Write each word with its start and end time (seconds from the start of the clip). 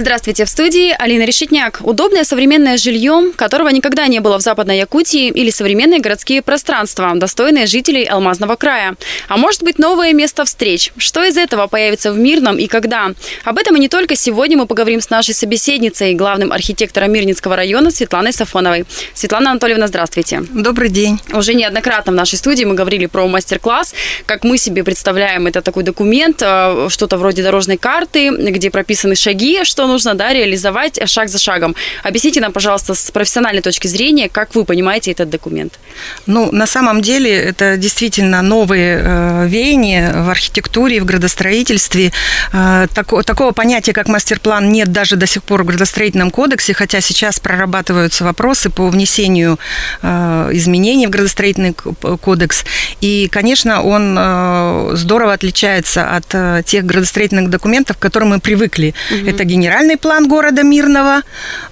Здравствуйте, 0.00 0.46
в 0.46 0.48
студии 0.48 0.96
Алина 0.98 1.24
Решетняк. 1.24 1.80
Удобное 1.82 2.24
современное 2.24 2.78
жилье, 2.78 3.32
которого 3.36 3.68
никогда 3.68 4.06
не 4.06 4.20
было 4.20 4.38
в 4.38 4.40
Западной 4.40 4.78
Якутии, 4.78 5.28
или 5.28 5.50
современные 5.50 6.00
городские 6.00 6.40
пространства, 6.40 7.12
достойные 7.14 7.66
жителей 7.66 8.04
Алмазного 8.04 8.56
края. 8.56 8.94
А 9.28 9.36
может 9.36 9.62
быть 9.62 9.78
новое 9.78 10.14
место 10.14 10.46
встреч. 10.46 10.90
Что 10.96 11.22
из 11.22 11.36
этого 11.36 11.66
появится 11.66 12.12
в 12.12 12.18
Мирном 12.18 12.56
и 12.56 12.66
когда? 12.66 13.10
Об 13.44 13.58
этом 13.58 13.76
и 13.76 13.78
не 13.78 13.90
только 13.90 14.16
сегодня 14.16 14.56
мы 14.56 14.66
поговорим 14.66 15.02
с 15.02 15.10
нашей 15.10 15.34
собеседницей, 15.34 16.14
главным 16.14 16.50
архитектором 16.50 17.12
Мирницкого 17.12 17.54
района 17.54 17.90
Светланой 17.90 18.32
Сафоновой. 18.32 18.86
Светлана 19.12 19.50
Анатольевна, 19.50 19.86
здравствуйте. 19.86 20.42
Добрый 20.50 20.88
день. 20.88 21.20
Уже 21.34 21.52
неоднократно 21.52 22.12
в 22.12 22.14
нашей 22.14 22.38
студии 22.38 22.64
мы 22.64 22.74
говорили 22.74 23.04
про 23.04 23.28
мастер-класс, 23.28 23.92
как 24.24 24.44
мы 24.44 24.56
себе 24.56 24.82
представляем 24.82 25.46
это 25.46 25.60
такой 25.60 25.82
документ, 25.82 26.40
э, 26.40 26.86
что-то 26.88 27.18
вроде 27.18 27.42
дорожной 27.42 27.76
карты, 27.76 28.30
где 28.30 28.70
прописаны 28.70 29.14
шаги, 29.14 29.62
что 29.64 29.89
нужно 29.90 30.14
да, 30.14 30.32
реализовать 30.32 30.98
шаг 31.08 31.28
за 31.28 31.38
шагом. 31.38 31.74
Объясните 32.02 32.40
нам, 32.40 32.52
пожалуйста, 32.52 32.94
с 32.94 33.10
профессиональной 33.10 33.62
точки 33.62 33.88
зрения, 33.88 34.28
как 34.28 34.54
вы 34.54 34.64
понимаете 34.64 35.12
этот 35.12 35.30
документ. 35.30 35.78
Ну, 36.26 36.52
на 36.52 36.66
самом 36.66 37.02
деле, 37.02 37.30
это 37.30 37.76
действительно 37.76 38.42
новые 38.42 39.00
э, 39.02 39.46
веяния 39.48 40.12
в 40.22 40.30
архитектуре, 40.30 41.00
в 41.00 41.04
градостроительстве. 41.04 42.12
Э, 42.52 42.86
тако, 42.94 43.22
такого 43.22 43.52
понятия, 43.52 43.92
как 43.92 44.08
мастер-план, 44.08 44.70
нет 44.70 44.92
даже 44.92 45.16
до 45.16 45.26
сих 45.26 45.42
пор 45.42 45.62
в 45.62 45.66
градостроительном 45.66 46.30
кодексе, 46.30 46.74
хотя 46.74 47.00
сейчас 47.00 47.40
прорабатываются 47.40 48.24
вопросы 48.24 48.70
по 48.70 48.88
внесению 48.88 49.58
э, 50.02 50.50
изменений 50.52 51.06
в 51.06 51.10
градостроительный 51.10 51.74
кодекс. 51.74 52.64
И, 53.00 53.28
конечно, 53.30 53.82
он 53.82 54.16
э, 54.18 54.90
здорово 54.94 55.32
отличается 55.32 56.16
от 56.16 56.26
э, 56.32 56.62
тех 56.64 56.84
градостроительных 56.84 57.50
документов, 57.50 57.96
к 57.96 58.00
которым 58.00 58.30
мы 58.30 58.40
привыкли. 58.40 58.94
Угу. 59.10 59.28
Это 59.28 59.44
генеральный 59.44 59.69
генеральный 59.70 59.96
план 59.96 60.28
города 60.28 60.62
Мирного, 60.62 61.22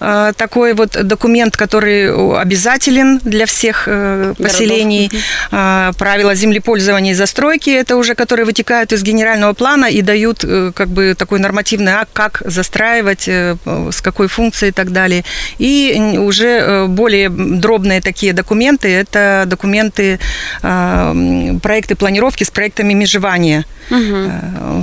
э, 0.00 0.32
такой 0.36 0.74
вот 0.74 0.90
документ, 1.02 1.56
который 1.56 2.10
обязателен 2.40 3.18
для 3.24 3.44
всех 3.44 3.84
э, 3.86 4.34
поселений. 4.38 5.10
Городов. 5.50 5.96
Правила 5.98 6.34
землепользования 6.34 7.12
и 7.12 7.14
застройки, 7.14 7.70
это 7.70 7.96
уже 7.96 8.14
которые 8.14 8.46
вытекают 8.46 8.92
из 8.92 9.02
генерального 9.02 9.52
плана 9.52 9.86
и 9.86 10.02
дают 10.02 10.44
э, 10.44 10.72
как 10.74 10.88
бы 10.88 11.14
такой 11.18 11.40
нормативный 11.40 11.92
акт, 11.92 12.10
как 12.12 12.42
застраивать, 12.44 13.28
с 13.28 14.00
какой 14.00 14.28
функцией 14.28 14.70
и 14.70 14.72
так 14.72 14.92
далее. 14.92 15.24
И 15.58 16.18
уже 16.18 16.86
более 16.88 17.28
дробные 17.30 18.00
такие 18.00 18.32
документы, 18.32 18.88
это 18.88 19.44
документы, 19.46 20.18
проекты 20.60 21.94
планировки 21.96 22.44
с 22.44 22.50
проектами 22.50 22.94
межевания. 22.94 23.64
Угу. 23.90 24.30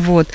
Вот. 0.05 0.27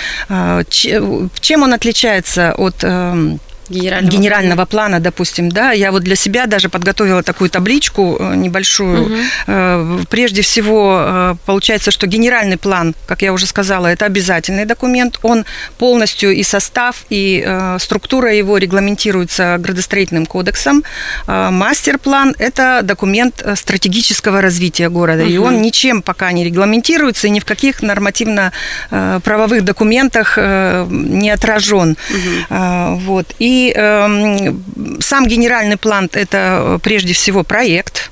Чем 1.41 1.62
он 1.62 1.75
отличается 1.75 2.55
от 2.56 2.69
эм, 2.82 3.40
генерального, 3.70 4.12
генерального 4.12 4.64
плана, 4.66 5.00
допустим, 5.00 5.48
да, 5.48 5.72
я 5.72 5.92
вот 5.92 6.02
для 6.02 6.16
себя 6.16 6.46
даже 6.46 6.68
подготовила 6.68 7.22
такую 7.22 7.48
табличку 7.50 8.16
э, 8.18 8.34
небольшую. 8.34 9.04
Угу. 9.46 10.06
Прежде 10.10 10.42
всего, 10.42 11.00
э, 11.00 11.34
получается, 11.46 11.90
что 11.90 12.06
генеральный 12.06 12.56
план, 12.56 12.94
как 13.06 13.22
я 13.22 13.32
уже 13.32 13.46
сказала, 13.46 13.86
это 13.86 14.04
обязательный 14.04 14.64
документ. 14.64 15.18
Он 15.22 15.44
полностью 15.78 16.32
и 16.32 16.42
состав, 16.42 17.04
и 17.10 17.46
структура 17.78 18.34
его 18.34 18.58
регламентируется 18.58 19.56
градостроительным 19.58 20.27
кодексом. 20.27 20.82
Мастер-план– 21.27 22.34
это 22.38 22.80
документ 22.82 23.44
стратегического 23.55 24.40
развития 24.40 24.88
города, 24.88 25.22
угу. 25.22 25.30
и 25.30 25.36
он 25.38 25.62
ничем 25.62 26.02
пока 26.02 26.32
не 26.32 26.44
регламентируется, 26.44 27.28
и 27.28 27.30
ни 27.30 27.40
в 27.40 27.44
каких 27.44 27.82
нормативно-правовых 27.82 29.64
документах 29.64 30.36
не 30.36 31.30
отражен. 31.30 31.96
Угу. 32.11 32.96
Вот. 33.00 33.27
И 33.39 33.59
э, 33.68 34.54
сам 35.00 35.26
генеральный 35.26 35.76
план– 35.76 36.08
это 36.12 36.36
э, 36.36 36.78
прежде 36.82 37.12
всего 37.12 37.44
проект, 37.44 38.10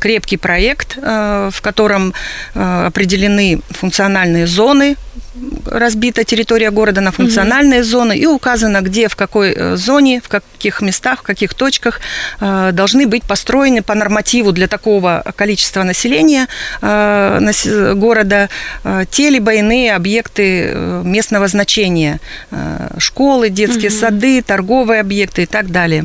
крепкий 0.00 0.36
проект, 0.36 0.98
э, 1.00 1.50
в 1.52 1.60
котором 1.60 2.12
э, 2.54 2.86
определены 2.86 3.60
функциональные 3.70 4.46
зоны, 4.46 4.96
разбита 5.66 6.24
территория 6.24 6.70
города 6.70 7.00
на 7.00 7.12
функциональные 7.12 7.80
угу. 7.80 7.88
зоны 7.88 8.18
и 8.18 8.26
указано, 8.26 8.80
где, 8.80 9.06
в 9.06 9.14
какой 9.14 9.52
э, 9.54 9.76
зоне, 9.76 10.20
в 10.24 10.28
каких 10.28 10.80
местах, 10.80 11.20
в 11.20 11.22
каких 11.22 11.54
точках 11.54 12.00
должны 12.40 13.06
быть 13.06 13.24
построены 13.24 13.82
по 13.82 13.94
нормативу 13.94 14.52
для 14.52 14.66
такого 14.66 15.22
количества 15.36 15.82
населения 15.82 16.48
города 16.80 18.48
те 19.10 19.30
либо 19.30 19.54
иные 19.54 19.94
объекты 19.94 20.74
местного 21.04 21.48
значения. 21.48 22.20
Школы, 22.98 23.48
детские 23.48 23.90
угу. 23.90 23.98
сады, 23.98 24.42
торговые 24.42 25.00
объекты 25.00 25.42
и 25.42 25.46
так 25.46 25.70
далее 25.70 26.04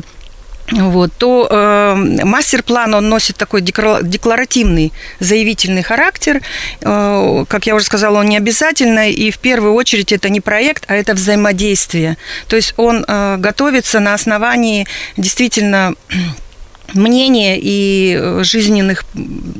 вот, 0.72 1.12
то 1.16 1.46
э, 1.48 2.24
мастер-план, 2.24 2.94
он 2.94 3.08
носит 3.08 3.36
такой 3.36 3.60
декларативный, 3.60 4.92
заявительный 5.20 5.82
характер. 5.82 6.42
Э, 6.80 7.44
как 7.48 7.66
я 7.66 7.74
уже 7.74 7.84
сказала, 7.84 8.18
он 8.18 8.26
не 8.26 8.36
обязательный, 8.36 9.12
и 9.12 9.30
в 9.30 9.38
первую 9.38 9.74
очередь 9.74 10.12
это 10.12 10.28
не 10.28 10.40
проект, 10.40 10.84
а 10.88 10.94
это 10.94 11.14
взаимодействие. 11.14 12.16
То 12.48 12.56
есть 12.56 12.74
он 12.76 13.04
э, 13.06 13.36
готовится 13.38 14.00
на 14.00 14.14
основании 14.14 14.86
действительно 15.16 15.94
мнения 16.94 17.58
и 17.60 18.18
э, 18.18 18.42
жизненных, 18.42 19.04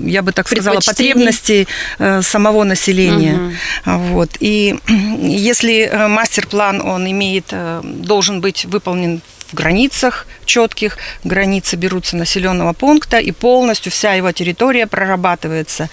я 0.04 0.22
бы 0.22 0.32
так 0.32 0.48
сказала, 0.48 0.80
потребностей 0.84 1.68
э, 1.98 2.22
самого 2.22 2.64
населения. 2.64 3.52
Угу. 3.84 3.98
Вот. 4.12 4.30
И 4.40 4.76
если 5.22 5.82
э, 5.82 6.08
мастер-план, 6.08 6.80
он 6.80 7.08
имеет, 7.08 7.52
должен 7.84 8.40
быть 8.40 8.64
выполнен 8.64 9.20
в 9.50 9.54
границах 9.54 10.26
четких, 10.44 10.98
границы 11.24 11.76
берутся 11.76 12.16
населенного 12.16 12.72
пункта, 12.72 13.18
и 13.18 13.32
полностью 13.32 13.92
вся 13.92 14.14
его 14.14 14.32
территория 14.32 14.86
прорабатывается. 14.86 15.88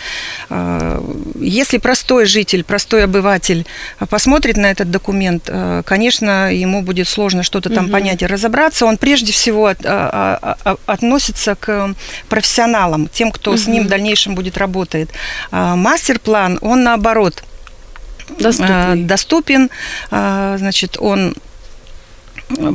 Э, 0.49 1.01
если 1.39 1.77
простой 1.77 2.25
житель, 2.25 2.63
простой 2.63 3.03
обыватель 3.03 3.65
посмотрит 4.09 4.57
на 4.57 4.71
этот 4.71 4.91
документ, 4.91 5.43
э, 5.47 5.83
конечно, 5.85 6.53
ему 6.53 6.81
будет 6.81 7.07
сложно 7.07 7.43
что-то 7.43 7.69
там 7.69 7.85
угу. 7.85 7.93
понять 7.93 8.21
и 8.21 8.25
разобраться. 8.25 8.85
Он 8.85 8.97
прежде 8.97 9.31
всего 9.31 9.67
от, 9.67 9.85
а, 9.85 10.39
а, 10.41 10.57
а, 10.63 10.75
относится 10.85 11.55
к 11.55 11.93
профессионалам, 12.29 13.07
тем, 13.07 13.31
кто 13.31 13.51
угу. 13.51 13.57
с 13.57 13.67
ним 13.67 13.85
в 13.85 13.87
дальнейшем 13.87 14.35
будет 14.35 14.57
работать. 14.57 15.09
Мастер-план, 15.51 16.59
он 16.61 16.83
наоборот 16.83 17.43
доступен, 18.39 19.07
доступен 19.07 19.69
значит, 20.09 20.97
он 20.99 21.35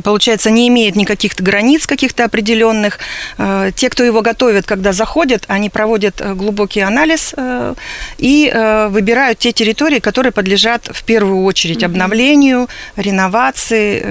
получается, 0.03 0.51
не 0.51 0.67
имеет 0.67 0.95
никаких 0.95 1.35
границ 1.35 1.87
каких-то 1.87 2.25
определенных. 2.25 2.99
Э, 3.37 3.71
те, 3.75 3.89
кто 3.89 4.03
его 4.03 4.21
готовят, 4.21 4.65
когда 4.65 4.93
заходят, 4.93 5.45
они 5.47 5.69
проводят 5.69 6.21
э, 6.21 6.33
глубокий 6.33 6.81
анализ 6.81 7.33
э, 7.35 7.75
и 8.17 8.51
выбирают 8.89 9.39
те 9.39 9.51
территории, 9.51 9.99
которые 9.99 10.31
подлежат 10.31 10.89
в 10.91 11.03
первую 11.03 11.43
очередь 11.43 11.83
обновлению, 11.83 12.67
реновации 12.95 14.01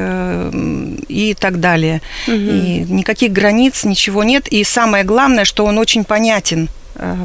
и 1.08 1.34
так 1.34 1.60
далее. 1.60 2.00
Угу. 2.26 2.34
И 2.34 2.84
никаких 2.88 3.32
границ, 3.32 3.84
ничего 3.84 4.24
нет. 4.24 4.48
И 4.48 4.64
самое 4.64 5.04
главное, 5.04 5.44
что 5.44 5.64
он 5.64 5.78
очень 5.78 6.04
понятен 6.04 6.68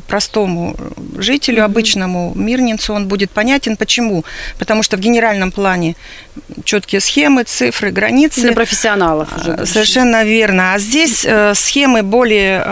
простому 0.07 0.75
жителю, 1.17 1.59
mm-hmm. 1.59 1.65
обычному 1.65 2.33
мирнинцу, 2.35 2.93
он 2.93 3.07
будет 3.07 3.31
понятен. 3.31 3.77
Почему? 3.77 4.23
Потому 4.59 4.83
что 4.83 4.97
в 4.97 4.99
генеральном 4.99 5.51
плане 5.51 5.95
четкие 6.63 7.01
схемы, 7.01 7.43
цифры, 7.43 7.91
границы. 7.91 8.41
Для 8.41 8.53
профессионалов 8.53 9.29
уже. 9.37 9.51
Э, 9.51 9.65
совершенно 9.65 10.23
верно. 10.23 10.73
А 10.73 10.79
здесь 10.79 11.25
э, 11.25 11.53
схемы 11.55 12.03
более 12.03 12.63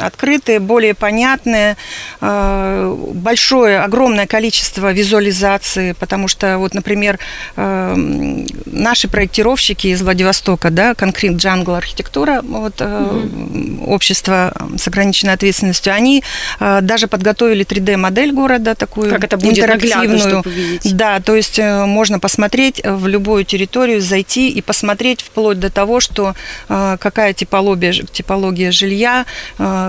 открытые, 0.00 0.60
более 0.60 0.94
понятные, 0.94 1.76
большое, 2.20 3.80
огромное 3.80 4.26
количество 4.26 4.92
визуализации, 4.92 5.92
потому 5.92 6.28
что, 6.28 6.58
вот, 6.58 6.74
например, 6.74 7.18
наши 7.56 9.08
проектировщики 9.08 9.88
из 9.88 10.02
Владивостока, 10.02 10.70
да, 10.70 10.92
Concrete 10.92 11.36
Jungle 11.36 11.76
архитектура, 11.76 12.42
вот, 12.42 12.80
mm-hmm. 12.80 13.86
общество 13.86 14.52
с 14.76 14.86
ограниченной 14.88 15.34
ответственностью, 15.34 15.92
они 15.92 16.22
Э, 16.22 16.33
даже 16.60 17.06
подготовили 17.06 17.64
3D-модель 17.64 18.32
города 18.32 18.74
такую 18.74 19.10
как 19.10 19.24
это 19.24 19.36
будет 19.36 19.58
интерактивную. 19.58 20.44
Да, 20.84 21.20
то 21.20 21.34
есть 21.34 21.58
э, 21.58 21.86
можно 21.86 22.18
посмотреть 22.18 22.80
в 22.84 23.06
любую 23.06 23.44
территорию, 23.44 24.00
зайти 24.00 24.50
и 24.50 24.60
посмотреть 24.60 25.22
вплоть 25.22 25.58
до 25.58 25.70
того, 25.70 26.00
что 26.00 26.34
э, 26.68 26.96
какая 27.00 27.32
типология, 27.32 27.92
типология 27.92 28.70
жилья, 28.70 29.26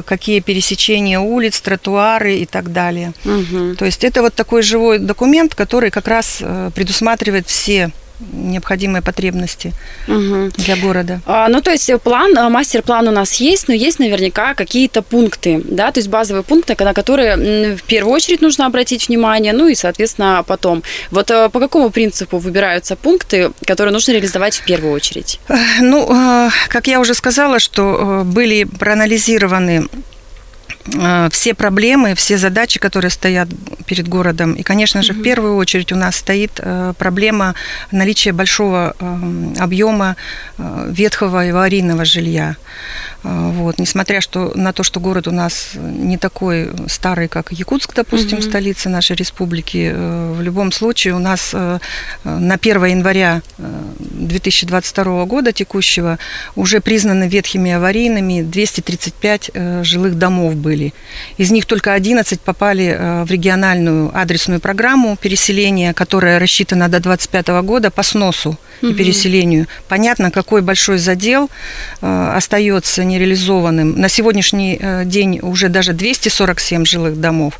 какие 0.05 0.39
пересечения 0.39 1.19
улиц, 1.19 1.59
тротуары 1.61 2.37
и 2.37 2.45
так 2.45 2.71
далее. 2.71 3.13
Угу. 3.23 3.75
То 3.75 3.85
есть 3.85 4.03
это 4.03 4.21
вот 4.21 4.33
такой 4.33 4.61
живой 4.61 4.99
документ, 4.99 5.55
который 5.55 5.91
как 5.91 6.07
раз 6.07 6.41
предусматривает 6.73 7.47
все 7.47 7.91
необходимые 8.33 9.01
потребности 9.01 9.73
Мгм. 10.07 10.51
для 10.57 10.75
города. 10.75 11.21
А, 11.25 11.47
Ну, 11.49 11.61
то 11.61 11.71
есть 11.71 11.89
план, 12.03 12.37
а, 12.37 12.49
мастер-план 12.49 13.07
у 13.07 13.11
нас 13.11 13.33
есть, 13.35 13.67
но 13.67 13.73
есть 13.73 13.99
наверняка 13.99 14.53
какие-то 14.53 15.01
пункты, 15.01 15.61
да, 15.63 15.91
то 15.91 15.99
есть 15.99 16.09
базовые 16.09 16.43
пункты, 16.43 16.75
на 16.79 16.93
которые 16.93 17.75
в 17.75 17.83
первую 17.83 18.13
очередь 18.15 18.41
нужно 18.41 18.65
обратить 18.65 19.07
внимание, 19.09 19.53
ну 19.53 19.67
и, 19.67 19.75
соответственно, 19.75 20.43
потом. 20.47 20.83
Вот 21.11 21.31
а, 21.31 21.49
по 21.49 21.59
какому 21.59 21.89
принципу 21.89 22.37
выбираются 22.37 22.95
пункты, 22.95 23.51
которые 23.65 23.93
нужно 23.93 24.11
реализовать 24.13 24.55
в 24.55 24.65
первую 24.65 24.93
очередь? 24.93 25.39
Э, 25.49 25.55
Ну, 25.81 26.07
э, 26.09 26.49
как 26.69 26.87
я 26.87 26.99
уже 26.99 27.13
сказала, 27.13 27.59
что 27.59 27.83
э, 27.83 28.23
были 28.23 28.63
проанализированы 28.63 29.85
э, 29.91 29.97
все 31.31 31.53
проблемы, 31.53 32.13
все 32.15 32.37
задачи, 32.37 32.79
которые 32.79 33.09
стоят 33.11 33.47
перед 33.87 34.07
городом. 34.07 34.53
И, 34.53 34.63
конечно 34.63 35.01
же, 35.01 35.13
в 35.13 35.21
первую 35.23 35.55
очередь 35.55 35.91
у 35.91 35.95
нас 35.95 36.15
стоит 36.15 36.51
э, 36.59 36.93
проблема 36.97 37.55
наличия 37.91 38.31
большого 38.33 38.95
э, 38.99 39.53
объема 39.59 40.15
э, 40.57 40.89
ветхого 40.91 41.45
и 41.45 41.49
аварийного 41.49 42.05
жилья. 42.05 42.55
Э, 43.23 43.51
Вот. 43.55 43.79
Несмотря 43.79 44.21
что, 44.21 44.51
на 44.55 44.71
то, 44.73 44.83
что 44.83 44.99
город 44.99 45.27
у 45.27 45.31
нас 45.31 45.71
не 45.75 46.17
такой 46.17 46.69
старый, 46.87 47.27
как 47.27 47.51
Якутск, 47.51 47.93
допустим, 47.95 48.37
Мгм. 48.37 48.49
столица 48.49 48.89
нашей 48.89 49.15
республики, 49.15 49.91
э, 49.93 50.33
в 50.37 50.41
любом 50.43 50.71
случае 50.71 51.15
у 51.15 51.19
нас 51.19 51.49
э, 51.53 51.79
э, 52.25 52.29
на 52.39 52.57
1 52.57 52.85
января 52.85 53.41
э, 53.57 53.63
2022 53.99 55.25
года 55.25 55.51
текущего 55.51 56.17
уже 56.55 56.79
признаны 56.79 57.27
ветхими 57.27 57.71
аварийными 57.71 58.41
235 58.43 59.51
э, 59.53 59.83
жилых 59.83 60.15
домов 60.17 60.53
были. 60.55 60.74
Из 61.37 61.51
них 61.51 61.65
только 61.65 61.93
11 61.93 62.39
попали 62.41 62.95
э, 62.97 63.23
в 63.23 63.31
региональную 63.31 64.11
адресную 64.13 64.59
программу 64.59 65.15
переселения, 65.17 65.93
которая 65.93 66.39
рассчитана 66.39 66.87
до 66.89 66.99
2025 66.99 67.47
года 67.63 67.89
по 67.91 68.03
сносу 68.03 68.57
и 68.81 68.87
Мгм. 68.87 68.95
переселению. 68.95 69.67
Понятно, 69.87 70.31
какой 70.31 70.61
большой 70.61 70.97
задел 70.97 71.49
э, 72.01 72.31
остается 72.37 73.03
нереализованным. 73.03 73.99
На 73.99 74.09
сегодняшний 74.09 74.77
э, 74.81 75.03
день 75.05 75.39
уже 75.41 75.69
даже 75.69 75.93
247 75.93 76.85
жилых 76.85 77.19
домов. 77.19 77.59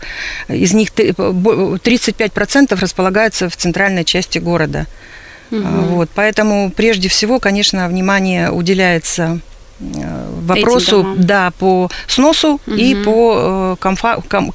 Из 0.49 0.73
них 0.73 0.89
ты- 0.91 1.13
бо- 1.17 1.77
35% 1.77 2.79
располагаются 2.81 3.49
в 3.49 3.55
центральной 3.55 4.03
части 4.03 4.39
города. 4.39 4.85
А, 5.51 5.55
Вот, 5.89 6.09
поэтому 6.15 6.71
прежде 6.75 7.07
всего, 7.07 7.39
конечно, 7.39 7.87
внимание 7.87 8.49
уделяется 8.51 9.39
вопросу, 9.79 11.01
домам. 11.03 11.21
да, 11.25 11.51
по 11.59 11.89
сносу 12.07 12.59
и 12.67 12.95
Мгм. 12.95 13.03
по 13.03 13.35
э, 13.37 13.75
комфа- 13.79 14.21
ком- 14.27 14.53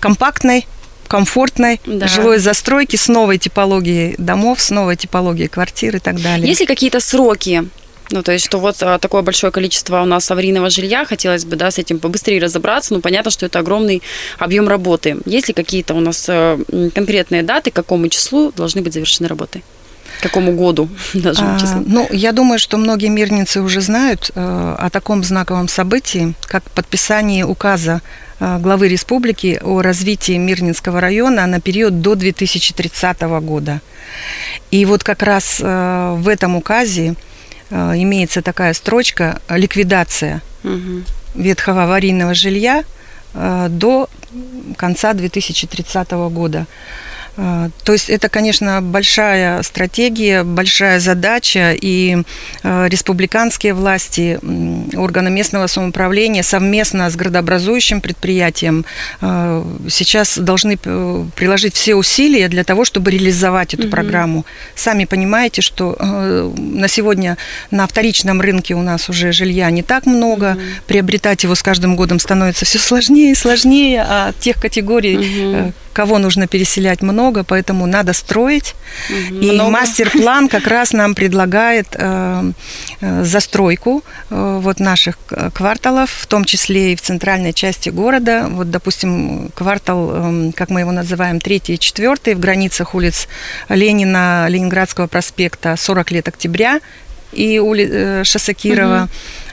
компактной 0.00 0.66
комфортной 1.08 1.80
Да. 1.86 2.06
жилой 2.08 2.38
застройки 2.38 2.96
с 2.96 3.08
новой 3.08 3.38
типологией 3.38 4.14
домов, 4.18 4.60
с 4.60 4.70
новой 4.70 4.96
типологией 4.96 5.48
квартир 5.48 5.96
и 5.96 5.98
так 5.98 6.20
далее. 6.20 6.48
Есть 6.48 6.60
ли 6.60 6.66
какие-то 6.66 6.98
сроки? 7.00 7.68
Ну, 8.10 8.22
то 8.22 8.32
есть, 8.32 8.44
что 8.44 8.58
вот 8.58 8.82
а, 8.82 8.98
такое 8.98 9.22
большое 9.22 9.50
количество 9.52 10.02
у 10.02 10.04
нас 10.06 10.30
аварийного 10.30 10.70
жилья, 10.70 11.04
хотелось 11.04 11.44
бы, 11.44 11.56
да, 11.56 11.70
с 11.70 11.78
этим 11.78 11.98
побыстрее 12.00 12.40
разобраться, 12.40 12.94
ну, 12.94 13.00
понятно, 13.00 13.30
что 13.30 13.46
это 13.46 13.58
огромный 13.58 14.02
объем 14.38 14.68
работы. 14.68 15.18
Есть 15.24 15.48
ли 15.48 15.54
какие-то 15.54 15.94
у 15.94 16.00
нас 16.00 16.26
э, 16.28 16.58
конкретные 16.94 17.42
даты, 17.42 17.70
к 17.70 17.74
какому 17.74 18.08
числу 18.08 18.52
должны 18.56 18.82
быть 18.82 18.92
завершены 18.92 19.26
работы? 19.28 19.62
Какому 20.20 20.52
году 20.52 20.88
даже 21.14 21.42
А, 21.42 21.82
ну, 21.86 22.08
я 22.10 22.32
думаю, 22.32 22.58
что 22.58 22.76
многие 22.76 23.08
мирницы 23.08 23.60
уже 23.60 23.80
знают 23.80 24.30
э, 24.34 24.76
о 24.78 24.90
таком 24.90 25.22
знаковом 25.24 25.68
событии, 25.68 26.34
как 26.42 26.62
подписание 26.70 27.44
указа 27.44 28.00
э, 28.40 28.58
главы 28.58 28.88
республики 28.88 29.60
о 29.62 29.82
развитии 29.82 30.36
Мирнинского 30.38 31.00
района 31.00 31.46
на 31.46 31.60
период 31.60 32.00
до 32.00 32.14
2030 32.14 33.20
года. 33.42 33.80
И 34.70 34.84
вот 34.86 35.04
как 35.04 35.22
раз 35.22 35.60
э, 35.60 36.14
в 36.18 36.28
этом 36.28 36.56
указе 36.56 37.14
э, 37.70 37.92
имеется 37.96 38.42
такая 38.42 38.74
строчка 38.74 39.40
«Ликвидация 39.48 40.42
Мгм. 40.62 41.04
ветхого 41.34 41.84
аварийного 41.84 42.34
жилья 42.34 42.84
э, 43.34 43.66
до 43.70 44.08
конца 44.76 45.12
2030 45.12 46.10
года. 46.30 46.66
Э, 47.36 47.68
То 47.84 47.92
есть 47.92 48.10
это, 48.10 48.28
конечно, 48.28 48.80
большая 48.82 49.62
стратегия, 49.62 50.42
большая 50.44 51.00
задача, 51.00 51.74
и 51.80 52.18
э, 52.62 52.88
республиканские 52.88 53.74
власти, 53.74 54.38
органы 54.96 55.30
местного 55.30 55.66
самоуправления 55.66 56.42
совместно 56.42 57.10
с 57.10 57.16
градообразующим 57.16 58.00
предприятием 58.00 58.84
э, 59.20 59.64
сейчас 59.88 60.38
должны 60.38 60.78
э, 60.84 61.24
приложить 61.36 61.74
все 61.74 61.94
усилия 61.94 62.48
для 62.48 62.64
того, 62.64 62.84
чтобы 62.84 63.10
реализовать 63.10 63.74
эту 63.74 63.84
Мгм. 63.84 63.90
программу. 63.90 64.44
Сами 64.74 65.04
понимаете, 65.04 65.62
что 65.62 65.96
э, 65.98 66.52
на 66.56 66.88
сегодня 66.88 67.36
на 67.70 67.86
вторичном 67.86 68.40
рынке 68.40 68.74
у 68.74 68.82
нас 68.82 69.08
уже 69.08 69.32
жилья 69.32 69.70
не 69.70 69.82
так 69.82 70.06
много, 70.06 70.56
приобретать 70.86 71.42
его 71.44 71.54
с 71.54 71.62
каждым 71.62 71.96
годом 71.96 72.18
становится 72.18 72.64
все 72.64 72.78
сложнее 72.78 73.32
и 73.32 73.34
сложнее, 73.34 74.04
а 74.08 74.32
тех 74.38 74.60
категорий, 74.60 75.16
Мгм. 75.16 75.72
Кого 75.94 76.18
нужно 76.18 76.46
переселять, 76.46 77.00
много, 77.02 77.44
поэтому 77.44 77.86
надо 77.86 78.12
строить. 78.12 78.74
Мгм. 79.08 79.40
И 79.40 79.52
Много? 79.52 79.70
мастер-план 79.70 80.48
как 80.48 80.66
раз 80.66 80.92
нам 80.92 81.14
предлагает 81.20 81.86
э, 81.92 82.52
э, 83.00 83.24
застройку 83.24 84.02
э, 84.30 84.58
вот 84.60 84.80
наших 84.80 85.16
кварталов, 85.54 86.10
в 86.10 86.26
том 86.26 86.44
числе 86.44 86.92
и 86.92 86.96
в 86.96 87.00
центральной 87.00 87.52
части 87.52 87.88
города. 87.90 88.48
Вот, 88.50 88.70
допустим, 88.70 89.50
квартал, 89.54 90.10
э, 90.12 90.52
как 90.54 90.68
мы 90.70 90.80
его 90.80 90.92
называем, 90.92 91.40
третий 91.40 91.74
и 91.74 91.78
четвертый, 91.78 92.34
в 92.34 92.40
границах 92.40 92.94
улиц 92.94 93.28
Ленина, 93.68 94.46
Ленинградского 94.48 95.06
проспекта, 95.06 95.76
40 95.76 96.10
лет 96.10 96.28
октября 96.28 96.80
и 97.34 97.58
ули, 97.58 97.88
э, 97.90 98.24
шоссе 98.24 98.54
Кирова. 98.54 99.08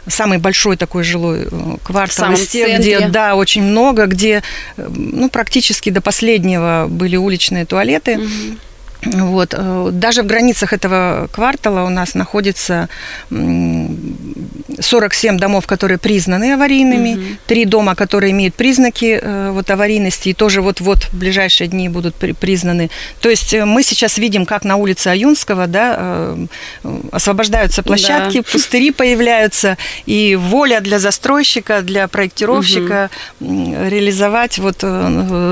Самый 0.07 0.39
большой 0.39 0.77
такой 0.77 1.03
жилой 1.03 1.47
э, 1.51 1.77
квартал 1.83 2.33
из 2.33 2.47
тех, 2.47 2.79
где, 2.79 3.07
да, 3.07 3.35
очень 3.35 3.61
много, 3.61 4.07
где 4.07 4.41
э, 4.77 4.89
ну, 4.89 5.29
практически 5.29 5.91
до 5.91 6.01
последнего 6.01 6.87
были 6.89 7.17
уличные 7.17 7.65
туалеты. 7.65 8.17
Мгм. 8.17 8.59
Вот. 9.03 9.53
э, 9.57 9.89
Даже 9.91 10.21
в 10.23 10.27
границах 10.27 10.73
этого 10.73 11.27
квартала 11.31 11.83
у 11.85 11.89
нас 11.89 12.13
находится 12.15 12.87
м, 13.31 14.15
47 14.79 15.37
домов, 15.37 15.65
которые 15.67 15.97
признаны 15.97 16.53
аварийными, 16.53 17.37
три 17.47 17.65
дома, 17.65 17.95
которые 17.95 18.31
имеют 18.31 18.53
признаки 18.55 19.19
э, 19.21 19.51
вот, 19.51 19.69
аварийности, 19.71 20.29
и 20.29 20.33
тоже 20.33 20.61
вот-вот 20.61 21.05
в 21.05 21.13
ближайшие 21.17 21.67
дни 21.67 21.89
будут 21.89 22.15
при- 22.15 22.33
признаны. 22.33 22.89
То 23.21 23.29
есть 23.29 23.53
э, 23.53 23.65
мы 23.65 23.83
сейчас 23.83 24.17
видим, 24.17 24.45
как 24.45 24.63
на 24.65 24.75
улице 24.75 25.07
Аюнского 25.07 25.67
да, 25.67 26.35
освобождаются 27.11 27.83
площадки, 27.83 28.41
пустыри 28.51 28.91
появляются, 28.91 29.77
и 30.05 30.35
воля 30.35 30.79
для 30.79 30.99
застройщика, 30.99 31.81
для 31.81 32.07
проектировщика 32.07 33.09
м, 33.41 33.89
реализовать 33.89 34.57
вот 34.59 34.83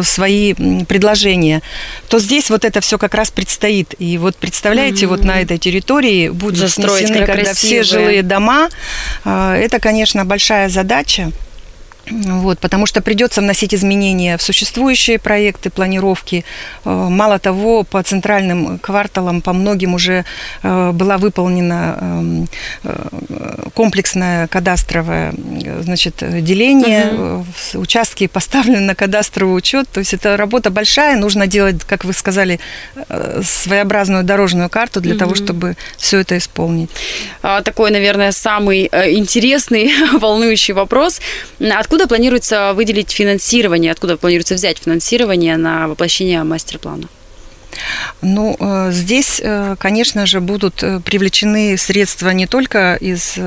свои 0.05 0.53
предложения, 0.88 1.62
то 2.09 2.19
здесь 2.19 2.50
вот 2.50 2.65
это 2.65 2.81
все 2.81 2.97
как 2.97 3.13
раз 3.15 3.31
предстоит. 3.39 3.96
И 4.00 4.17
вот 4.17 4.36
представляете, 4.36 5.08
вот 5.08 5.24
на 5.24 5.41
этой 5.41 5.58
территории 5.58 6.27
будут 6.27 6.58
Застроить 6.58 7.08
снесены, 7.08 7.25
когда 7.25 7.53
все 7.53 7.77
красивые. 7.77 7.84
жилые 7.84 8.22
дома. 8.22 8.67
А, 9.24 9.55
Это, 9.55 9.79
конечно, 9.79 10.25
большая 10.25 10.67
задача. 10.67 11.31
Вот, 12.09 12.59
потому 12.59 12.85
что 12.85 13.01
придется 13.01 13.41
вносить 13.41 13.73
изменения 13.73 14.37
в 14.37 14.41
существующие 14.41 15.19
проекты, 15.19 15.69
планировки. 15.69 16.43
Э, 16.85 17.07
Мало 17.09 17.39
того, 17.39 17.83
по 17.83 18.01
центральным 18.03 18.79
кварталам, 18.79 19.41
по 19.41 19.53
многим 19.53 19.93
уже 19.93 20.25
э, 20.63 20.91
была 20.91 21.17
выполнена 21.17 21.97
эм, 22.01 22.47
э, 22.83 23.69
комплексное 23.73 24.47
кадастровое 24.47 25.33
значит, 25.81 26.15
деление. 26.43 27.11
В- 27.13 27.77
Участки 27.79 28.27
поставлены 28.27 28.79
на 28.81 28.95
кадастровый 28.95 29.55
учет. 29.57 29.87
То 29.89 29.99
есть 29.99 30.13
это 30.13 30.37
работа 30.37 30.69
большая. 30.69 31.17
Нужно 31.17 31.47
делать, 31.47 31.83
как 31.83 32.03
вы 32.05 32.13
сказали, 32.13 32.59
своеобразную 33.43 34.23
дорожную 34.23 34.69
карту 34.69 35.01
для 35.01 35.15
того, 35.15 35.35
чтобы 35.35 35.75
все 35.97 36.19
это 36.19 36.37
исполнить. 36.37 36.89
А, 37.41 37.61
Такой, 37.61 37.91
наверное, 37.91 38.31
самый 38.31 38.85
интересный, 38.87 39.91
волнующий 40.19 40.73
вопрос. 40.73 41.21
Откуда 41.59 41.98
планируется 42.07 42.73
выделить 42.73 43.11
финансирование, 43.11 43.91
откуда 43.91 44.17
планируется 44.17 44.55
взять 44.55 44.77
финансирование 44.77 45.57
на 45.57 45.87
воплощение 45.87 46.43
мастер-плана? 46.43 47.07
Ну, 48.21 48.55
э, 48.59 48.91
здесь, 48.91 49.41
э, 49.43 49.75
конечно 49.79 50.25
же, 50.25 50.41
будут 50.41 50.83
э, 50.83 50.99
привлечены 50.99 51.77
средства 51.77 52.29
не 52.29 52.47
только 52.47 52.95
из 52.95 53.37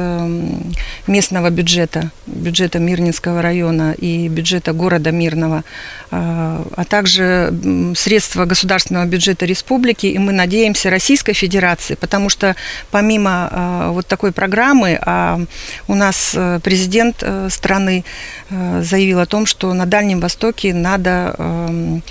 местного 1.06 1.50
бюджета, 1.50 2.10
бюджета 2.26 2.78
Мирнинского 2.78 3.42
района 3.42 3.92
и 3.92 4.28
бюджета 4.28 4.72
города 4.72 5.10
Мирного, 5.10 5.64
а 6.10 6.64
а 6.76 6.84
также 6.84 7.52
средства 7.96 8.44
государственного 8.44 9.04
бюджета 9.06 9.46
республики, 9.46 10.06
и 10.06 10.18
мы 10.18 10.32
надеемся 10.32 10.90
Российской 10.90 11.32
Федерации, 11.32 11.94
потому 11.94 12.28
что 12.28 12.56
помимо 12.90 13.48
э, 13.50 13.90
вот 13.92 14.06
такой 14.06 14.32
программы, 14.32 14.98
а 15.00 15.40
у 15.88 15.94
нас 15.94 16.36
президент 16.62 17.22
страны 17.48 18.04
заявил 18.50 19.20
о 19.20 19.26
том, 19.26 19.46
что 19.46 19.72
на 19.74 19.86
Дальнем 19.86 20.20
Востоке 20.20 20.74
надо 20.74 21.34
эм, 21.38 22.02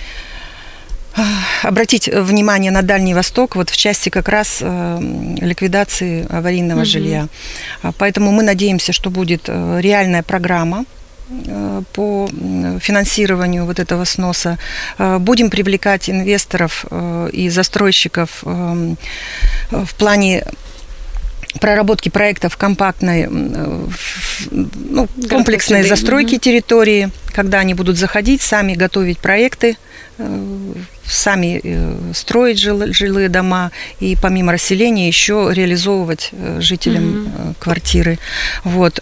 обратить 1.63 2.07
внимание 2.07 2.71
на 2.71 2.81
Дальний 2.81 3.13
Восток 3.13 3.55
вот 3.55 3.69
в 3.69 3.77
части 3.77 4.09
как 4.09 4.29
раз 4.29 4.59
э, 4.61 4.99
ликвидации 5.41 6.25
аварийного 6.29 6.79
угу. 6.79 6.85
жилья. 6.85 7.27
А, 7.81 7.91
поэтому 7.91 8.31
мы 8.31 8.43
надеемся, 8.43 8.93
что 8.93 9.09
будет 9.09 9.43
э, 9.47 9.79
реальная 9.81 10.23
программа 10.23 10.85
э, 11.29 11.81
по 11.93 12.29
финансированию 12.79 13.65
вот 13.65 13.79
этого 13.79 14.05
сноса. 14.05 14.57
Будем 14.97 15.49
привлекать 15.49 16.09
инвесторов 16.09 16.85
и 17.31 17.49
застройщиков 17.49 18.43
в 18.43 19.95
плане 19.97 20.43
проработки 21.59 22.09
проектов 22.09 22.57
компактной, 22.57 23.27
ну, 23.29 25.07
комплексной 25.29 25.83
застройки 25.83 26.37
территории, 26.37 27.11
когда 27.33 27.59
они 27.59 27.73
будут 27.73 27.97
заходить, 27.97 28.41
сами 28.41 28.73
готовить 28.73 29.19
проекты, 29.19 29.77
сами 31.05 31.59
э, 31.63 32.13
строить 32.13 32.57
жилые 32.59 33.29
дома 33.29 33.71
и 33.99 34.15
помимо 34.21 34.53
расселения 34.53 35.07
еще 35.07 35.51
реализовывать 35.53 36.29
э, 36.31 36.59
жителям 36.61 37.03
mm-hmm. 37.03 37.55
квартиры. 37.59 38.19
Вот. 38.63 38.99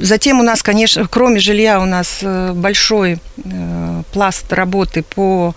Затем 0.00 0.40
у 0.40 0.42
нас, 0.42 0.62
конечно, 0.62 1.06
кроме 1.08 1.40
жилья 1.40 1.80
у 1.80 1.86
нас 1.86 2.22
большой 2.54 3.18
пласт 4.12 4.52
работы 4.52 5.02
по 5.02 5.54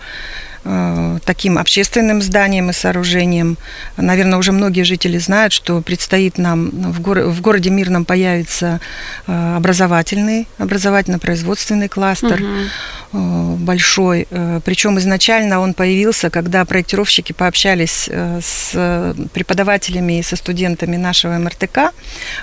таким 1.24 1.58
общественным 1.58 2.22
зданиям 2.22 2.70
и 2.70 2.72
сооружениям. 2.72 3.58
Наверное, 3.96 4.38
уже 4.38 4.52
многие 4.52 4.82
жители 4.82 5.18
знают, 5.18 5.52
что 5.52 5.80
предстоит 5.80 6.38
нам 6.38 6.70
в, 6.70 7.00
горо- 7.00 7.28
в 7.28 7.40
городе 7.40 7.70
Мирном 7.70 8.04
появится 8.04 8.80
образовательный, 9.26 10.46
образовательно-производственный 10.58 11.88
кластер. 11.88 12.42
Угу. 12.42 12.68
Э, 13.12 13.54
большой. 13.58 14.26
Э, 14.30 14.60
Причем 14.64 14.98
изначально 14.98 15.60
он 15.60 15.74
появился, 15.74 16.30
когда 16.30 16.64
проектировщики 16.64 17.32
пообщались 17.32 18.08
э, 18.10 18.40
с 18.42 19.14
преподавателями 19.32 20.18
и 20.18 20.22
со 20.22 20.36
студентами 20.36 20.96
нашего 20.96 21.38
МРТК, 21.38 21.92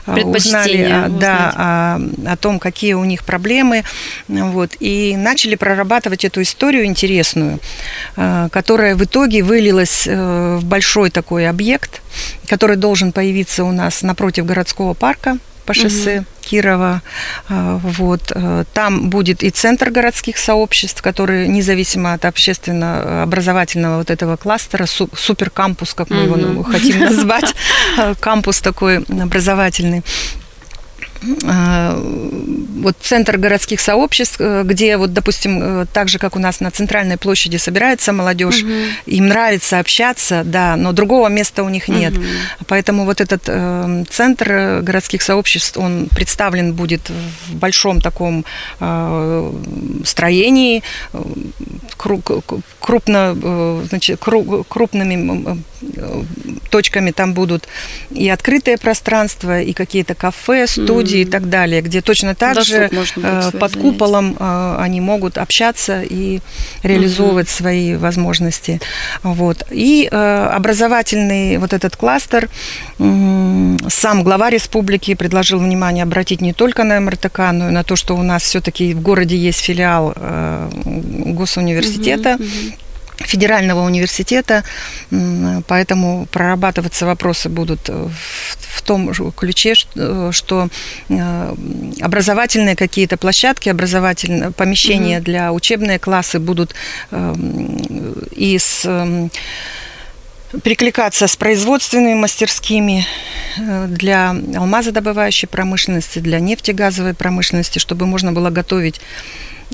узнали 0.06 1.06
да, 1.20 1.54
о, 1.56 2.32
о 2.34 2.38
том, 2.38 2.60
какие 2.60 2.94
у 2.94 3.04
них 3.04 3.24
проблемы, 3.24 3.84
вот, 4.28 4.76
и 4.80 5.16
начали 5.18 5.56
прорабатывать 5.56 6.26
эту 6.26 6.42
историю 6.42 6.86
интересную, 6.86 7.60
которая 8.52 8.96
в 8.96 9.04
итоге 9.04 9.44
вылилась 9.44 10.06
в 10.06 10.62
большой 10.64 11.10
такой 11.10 11.48
объект, 11.48 12.02
который 12.48 12.76
должен 12.76 13.12
появиться 13.12 13.64
у 13.64 13.72
нас 13.72 14.02
напротив 14.02 14.46
городского 14.46 14.94
парка 14.94 15.38
по 15.70 15.76
шоссе 15.76 16.20
угу. 16.20 16.26
Кирова. 16.42 17.04
А, 17.48 17.78
вот. 17.78 18.32
Э, 18.34 18.64
там 18.74 19.12
будет 19.12 19.44
и 19.44 19.52
центр 19.52 19.92
городских 19.92 20.40
сообществ, 20.40 21.04
которые 21.04 21.48
независимо 21.48 22.14
от 22.14 22.26
общественно-образовательного 22.26 24.00
вот 24.00 24.10
этого 24.10 24.36
кластера, 24.36 24.88
суперкампус, 24.88 25.94
как 25.94 26.10
мы 26.10 26.28
угу. 26.28 26.40
его 26.40 26.64
хотим 26.64 27.00
назвать, 27.06 27.54
э, 28.00 28.16
кампус 28.20 28.62
такой 28.62 29.04
образовательный. 29.04 30.02
А, 31.46 32.02
вот 32.82 32.96
центр 33.02 33.38
городских 33.38 33.82
сообществ, 33.82 34.38
э, 34.40 34.64
где 34.64 34.98
вот, 34.98 35.14
допустим, 35.14 35.82
э, 35.82 35.86
так 35.92 36.08
же, 36.08 36.18
как 36.18 36.36
у 36.36 36.40
нас 36.40 36.62
на 36.62 36.72
центральной 36.72 37.18
площади 37.18 37.58
собирается 37.58 38.14
молодежь, 38.14 38.64
угу. 38.64 38.72
им 39.06 39.28
нравится 39.28 39.80
общаться, 39.80 40.44
да, 40.46 40.76
но 40.78 40.94
другого 40.94 41.28
места 41.28 41.64
у 41.64 41.70
них 41.70 41.88
нет. 41.90 42.18
Угу. 42.18 42.26
Поэтому 42.68 43.06
вот 43.06 43.20
этот 43.22 43.44
э, 43.48 44.04
центр 44.10 44.80
городских 44.82 45.22
сообществ, 45.22 45.78
он 45.78 46.08
представлен 46.08 46.74
будет 46.74 47.10
в 47.48 47.56
большом 47.56 48.00
таком 48.00 48.46
э, 48.80 49.54
строении, 50.06 50.84
э, 51.14 51.22
крупно, 51.98 53.36
э, 53.42 53.86
значит, 53.90 54.20
крупными 54.20 55.64
точками 56.70 57.12
там 57.12 57.34
будут 57.34 57.68
и 58.12 58.30
открытое 58.30 58.78
пространство, 58.78 59.62
и 59.62 59.74
какие-то 59.74 60.16
кафе, 60.16 60.68
студии 60.68 61.09
mm-hmm. 61.14 61.22
и 61.22 61.26
так 61.26 61.50
далее, 61.50 61.82
где 61.82 62.02
точно 62.02 62.36
так 62.36 62.56
Досуг 62.56 62.68
же 62.68 62.90
э, 63.18 63.52
под 63.60 63.76
куполом 63.76 64.36
э, 64.40 64.76
они 64.80 65.02
могут 65.02 65.38
общаться 65.38 66.02
и 66.02 66.40
реализовывать 66.84 67.48
mm-hmm. 67.48 67.58
свои 67.58 67.96
возможности. 67.96 68.80
Вот. 69.24 69.64
И 69.72 70.08
образовательный 70.08 71.58
вот 71.58 71.74
этот 71.74 71.96
кластер, 71.96 72.50
сам 72.98 74.24
глава 74.24 74.50
республики 74.50 75.14
предложил 75.16 75.60
внимание 75.60 76.04
обратить 76.04 76.42
не 76.42 76.54
только 76.54 76.84
на 76.84 77.00
МРТК, 77.00 77.52
но 77.52 77.70
и 77.70 77.72
на 77.72 77.84
то, 77.84 77.96
что 77.96 78.16
у 78.16 78.24
нас 78.24 78.44
все-таки 78.44 78.94
в 78.94 79.02
городе 79.02 79.36
есть 79.36 79.60
филиал 79.60 80.14
госуниверситета. 80.86 82.38
Mm-hmm 82.40 82.89
федерального 83.20 83.86
университета, 83.86 84.64
поэтому 85.68 86.28
прорабатываться 86.32 87.06
вопросы 87.06 87.50
будут 87.50 87.90
в 87.90 88.82
том 88.82 89.14
же 89.14 89.32
ключе, 89.36 89.74
что 89.76 90.70
э, 91.10 91.56
образовательные 92.02 92.76
какие-то 92.76 93.18
площадки, 93.18 93.70
образовательные 93.70 94.52
помещения 94.52 95.18
mm-hmm. 95.18 95.24
для 95.24 95.54
учебные 95.54 96.00
классы 96.00 96.40
будут 96.40 96.76
и 98.32 98.58
с 98.58 98.86
эм, 98.86 99.32
перекликаться 100.64 101.28
с 101.28 101.36
производственными 101.36 102.16
мастерскими 102.16 103.06
э, 103.58 103.88
для 103.88 104.32
алмазодобывающей 104.32 105.48
промышленности, 105.48 106.20
для 106.20 106.40
нефтегазовой 106.40 107.14
промышленности, 107.14 107.80
чтобы 107.80 108.06
можно 108.06 108.32
было 108.32 108.50
готовить 108.50 109.00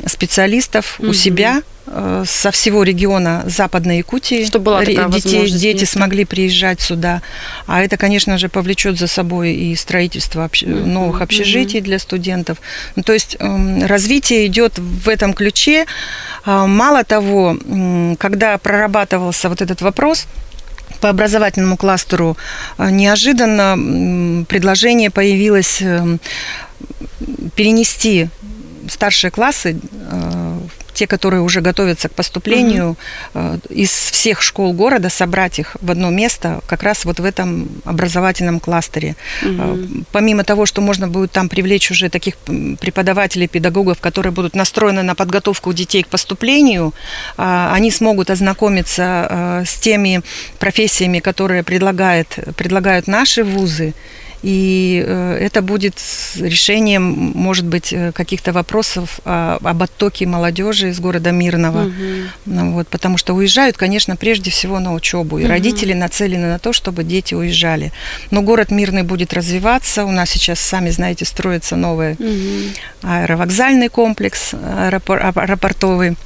специалистов 0.06 1.00
угу. 1.00 1.10
у 1.10 1.14
себя 1.14 1.62
э, 1.88 2.24
со 2.28 2.52
всего 2.52 2.84
региона 2.84 3.44
Западной 3.46 3.98
Якутии. 4.00 4.46
Чтобы 4.46 4.66
была 4.66 4.80
такая 4.84 5.10
Детей, 5.10 5.50
дети 5.50 5.86
смогли 5.86 6.26
приезжать 6.26 6.82
сюда. 6.82 7.22
А 7.68 7.82
это, 7.82 7.98
конечно 7.98 8.38
же, 8.38 8.50
повлечет 8.50 8.98
за 9.00 9.08
собой 9.08 9.54
и 9.54 9.76
строительство 9.76 10.46
общ... 10.46 10.64
угу. 10.64 10.72
новых 10.72 11.22
общежитий 11.22 11.80
угу. 11.80 11.86
для 11.86 12.00
студентов. 12.00 12.58
Ну, 12.96 13.04
то 13.04 13.14
есть 13.14 13.38
эм, 13.40 13.86
развитие 13.86 14.48
идет 14.48 14.78
в 14.78 15.08
этом 15.08 15.34
ключе. 15.34 15.86
А, 16.46 16.68
мало 16.68 17.04
того, 17.04 17.58
когда 18.20 18.58
прорабатывался 18.58 19.50
вот 19.50 19.62
этот 19.62 19.82
вопрос, 19.82 20.28
по 21.02 21.10
образовательному 21.10 21.78
кластеру 21.78 22.38
э, 22.78 22.90
неожиданно 22.90 24.46
предложение 24.48 25.12
появилось 25.12 25.82
эм, 25.82 26.20
перенести 27.56 28.30
старшие 28.88 29.32
классы, 29.32 29.78
э, 29.94 30.60
те, 30.94 31.08
которые 31.08 31.42
уже 31.42 31.60
готовятся 31.60 32.08
к 32.08 32.14
поступлению, 32.14 32.96
угу. 33.34 33.60
из 33.70 33.90
всех 33.90 34.42
школ 34.42 34.72
города 34.74 35.10
собрать 35.10 35.60
их 35.60 35.76
в 35.82 35.92
одно 35.92 36.10
место, 36.10 36.62
как 36.68 36.84
раз 36.84 37.04
вот 37.04 37.20
в 37.20 37.26
этом 37.26 37.68
образовательном 37.84 38.62
кластере. 38.62 39.18
Угу. 39.44 40.06
Помимо 40.14 40.44
того, 40.46 40.66
что 40.66 40.82
можно 40.82 41.10
будет 41.10 41.32
там 41.32 41.50
привлечь 41.50 41.92
уже 41.92 42.10
таких 42.10 42.38
преподавателей, 42.38 43.48
педагогов, 43.48 44.00
которые 44.00 44.32
будут 44.32 44.56
настроены 44.56 45.04
на 45.04 45.16
подготовку 45.16 45.74
детей 45.74 46.04
к 46.04 46.08
поступлению, 46.08 46.94
они 47.36 47.92
смогут 47.92 48.30
ознакомиться 48.30 49.64
с 49.66 49.74
теми 49.76 50.22
профессиями, 50.60 51.20
которые 51.20 51.64
предлагает, 51.64 52.40
предлагают 52.56 53.08
наши 53.08 53.44
вузы, 53.44 53.94
и 54.46 55.04
э, 55.04 55.38
это 55.42 55.64
будет 55.64 55.96
решением, 56.36 57.04
может 57.34 57.66
быть, 57.66 57.92
э, 57.92 58.12
каких-то 58.12 58.54
вопросов 58.54 59.20
об 59.24 59.82
оттоке 59.82 60.28
молодежи 60.28 60.90
из 60.90 61.00
города 61.00 61.32
Мирного. 61.32 61.88
Угу. 61.88 62.74
Вот, 62.76 62.88
потому 62.88 63.18
что 63.18 63.34
уезжают, 63.34 63.76
конечно, 63.76 64.16
прежде 64.16 64.52
всего 64.52 64.80
на 64.80 64.94
учебу. 64.94 65.40
И 65.40 65.44
угу. 65.44 65.50
родители 65.50 65.94
нацелены 65.94 66.46
на 66.48 66.60
то, 66.60 66.74
чтобы 66.74 67.04
дети 67.04 67.34
уезжали. 67.34 67.92
Но 68.30 68.44
город 68.44 68.70
Мирный 68.70 69.02
будет 69.02 69.34
развиваться. 69.34 70.06
У 70.06 70.12
нас 70.12 70.30
сейчас, 70.30 70.60
сами 70.60 70.92
знаете, 70.92 71.26
строится 71.26 71.76
новый 71.76 72.14
угу. 72.14 72.70
аэровокзальный 73.02 73.90
комплекс 73.90 74.54
аэропортовый. 74.54 76.18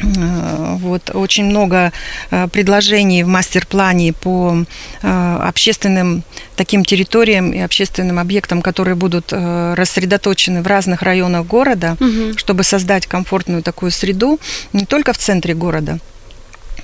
Э, 0.00 0.76
вот, 0.78 1.10
очень 1.14 1.44
много 1.44 1.92
э, 2.30 2.48
предложений 2.48 3.24
в 3.24 3.28
мастер-плане 3.28 4.12
по 4.12 4.64
э, 5.02 5.38
общественным 5.42 6.22
таким 6.56 6.84
территориям 6.84 7.52
и 7.52 7.58
общественным 7.58 8.18
объектам, 8.18 8.62
которые 8.62 8.94
будут 8.94 9.32
рассредоточены 9.32 10.62
в 10.62 10.66
разных 10.66 11.02
районах 11.02 11.46
города, 11.46 11.96
угу. 12.00 12.36
чтобы 12.36 12.64
создать 12.64 13.06
комфортную 13.06 13.62
такую 13.62 13.90
среду 13.90 14.38
не 14.72 14.84
только 14.84 15.12
в 15.12 15.18
центре 15.18 15.54
города, 15.54 15.98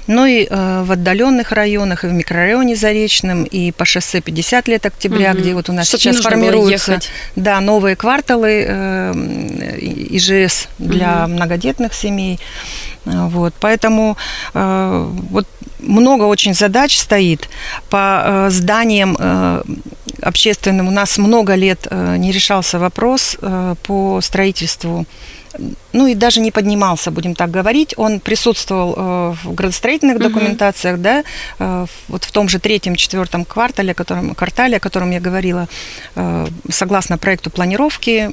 но 0.06 0.26
и 0.26 0.46
в 0.48 0.92
отдаленных 0.92 1.52
районах, 1.52 2.04
и 2.04 2.08
в 2.08 2.12
микрорайоне 2.12 2.76
Заречном, 2.76 3.44
и 3.44 3.72
по 3.72 3.84
шоссе 3.84 4.20
50 4.20 4.68
лет 4.68 4.86
октября, 4.86 5.32
угу. 5.32 5.38
где 5.38 5.54
вот 5.54 5.68
у 5.68 5.72
нас 5.72 5.88
Чтобы 5.88 6.02
сейчас 6.02 6.20
формируются 6.20 7.00
да, 7.36 7.60
новые 7.60 7.96
кварталы 7.96 8.64
э, 8.66 9.12
ИЖС 10.10 10.68
для 10.78 11.24
угу. 11.24 11.34
многодетных 11.34 11.94
семей. 11.94 12.38
Вот, 13.04 13.54
поэтому 13.60 14.16
э, 14.54 15.10
вот 15.30 15.46
много 15.80 16.24
очень 16.24 16.54
задач 16.54 16.98
стоит 16.98 17.48
по 17.90 18.22
э, 18.24 18.50
зданиям 18.50 19.16
э, 19.18 19.62
общественным. 20.22 20.88
У 20.88 20.90
нас 20.90 21.18
много 21.18 21.54
лет 21.54 21.86
не 21.90 22.32
решался 22.32 22.78
вопрос 22.78 23.36
по 23.82 24.20
строительству 24.20 25.06
ну 25.92 26.06
и 26.06 26.14
даже 26.14 26.40
не 26.40 26.50
поднимался, 26.50 27.10
будем 27.10 27.34
так 27.34 27.50
говорить. 27.50 27.94
Он 27.96 28.20
присутствовал 28.20 28.94
э, 28.96 29.34
в 29.44 29.54
градостроительных 29.54 30.18
документациях, 30.18 30.98
да, 30.98 31.24
э, 31.58 31.86
вот 32.08 32.24
в 32.24 32.32
том 32.32 32.48
же 32.48 32.58
третьем-четвертом 32.58 33.44
квартале, 33.44 33.92
о 33.92 33.94
котором, 33.94 34.34
квартале, 34.34 34.76
о 34.78 34.80
котором 34.80 35.10
я 35.10 35.20
говорила, 35.20 35.68
э, 36.16 36.46
согласно 36.70 37.18
проекту 37.18 37.50
планировки, 37.50 38.30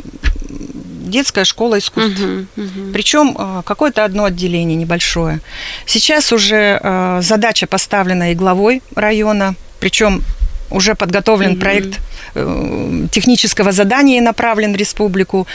детская 0.50 1.46
школа 1.46 1.78
искусств. 1.78 2.20
Uh-huh, 2.22 2.48
uh-huh. 2.56 2.94
Причем 2.94 3.64
какое-то 3.64 4.06
одно 4.06 4.24
отделение 4.24 4.78
небольшое. 4.78 5.42
Сейчас 5.86 6.32
уже 6.32 7.20
задача 7.22 7.68
поставлена 7.68 8.32
и 8.32 8.36
главой 8.36 8.82
района, 8.96 9.56
причем 9.82 10.24
уже 10.72 10.96
подготовлен 10.96 11.52
mm-hmm. 11.52 11.60
проект 11.60 12.00
э, 12.36 13.08
технического 13.12 13.72
задания 13.72 14.22
направлен 14.22 14.74
в 14.74 14.76
республику. 14.76 15.48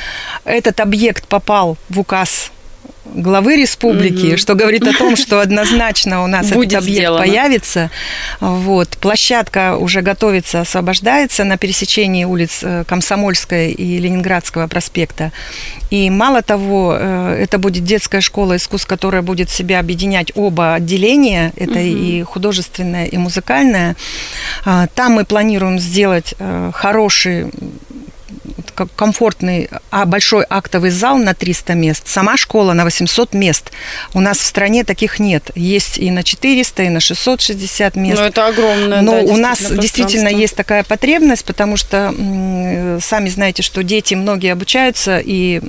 Этот 0.44 0.80
объект 0.80 1.26
попал 1.26 1.76
в 1.88 2.00
указ 2.00 2.50
главы 3.14 3.56
республики, 3.56 4.32
угу. 4.32 4.36
что 4.36 4.54
говорит 4.54 4.86
о 4.86 4.92
том, 4.92 5.16
что 5.16 5.40
однозначно 5.40 6.22
у 6.22 6.26
нас 6.26 6.50
Будет 6.50 6.68
этот 6.68 6.82
объект 6.82 7.00
сделано. 7.00 7.18
появится. 7.22 7.90
Вот. 8.40 8.90
Площадка 9.00 9.76
уже 9.76 10.02
готовится, 10.02 10.60
освобождается 10.60 11.44
на 11.44 11.56
пересечении 11.56 12.24
улиц 12.24 12.60
э, 12.62 12.84
Комсомольской 12.86 13.72
и 13.72 13.98
Ленинградского 13.98 14.66
проспекта. 14.66 15.32
И 15.90 16.10
мало 16.10 16.42
того, 16.42 16.96
э, 16.98 17.38
это 17.42 17.58
будет 17.58 17.84
детская 17.84 18.20
школа 18.20 18.56
искусств, 18.56 18.88
которая 18.88 19.22
будет 19.22 19.48
в 19.48 19.54
себя 19.54 19.80
объединять 19.80 20.32
оба 20.34 20.74
отделения, 20.74 21.52
это 21.56 21.78
угу. 21.78 21.80
и 21.80 22.22
художественное, 22.22 23.06
и 23.06 23.16
музыкальное. 23.16 23.96
А, 24.64 24.86
там 24.88 25.12
мы 25.12 25.24
планируем 25.24 25.78
сделать 25.78 26.34
э, 26.38 26.70
хороший 26.74 27.50
комфортный 28.96 29.68
а 29.90 30.04
большой 30.04 30.44
актовый 30.48 30.90
зал 30.90 31.16
на 31.16 31.32
300 31.32 31.74
мест, 31.74 32.06
сама 32.06 32.36
школа 32.36 32.74
на 32.74 32.84
800 32.84 33.32
мест. 33.32 33.72
У 34.12 34.20
нас 34.20 34.38
в 34.38 34.44
стране 34.44 34.84
таких 34.84 35.18
нет. 35.18 35.50
Есть 35.54 35.96
и 35.96 36.10
на 36.10 36.22
400, 36.22 36.82
и 36.82 36.88
на 36.90 37.00
660 37.00 37.96
мест. 37.96 38.16
Но 38.16 38.22
ну, 38.22 38.28
это 38.28 38.46
огромное. 38.46 39.00
Но 39.00 39.12
да, 39.12 39.32
у 39.32 39.36
нас 39.38 39.70
действительно 39.72 40.28
есть 40.28 40.54
такая 40.54 40.84
потребность, 40.84 41.46
потому 41.46 41.78
что 41.78 42.14
сами 43.00 43.28
знаете, 43.30 43.62
что 43.62 43.82
дети 43.82 44.14
многие 44.14 44.52
обучаются, 44.52 45.18
и 45.18 45.60